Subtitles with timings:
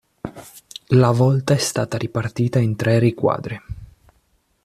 [0.95, 3.61] La volta è stata ripartita in tre riquadri.